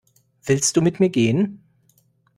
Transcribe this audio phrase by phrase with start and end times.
[0.45, 1.61] Willst du mit mir gehen?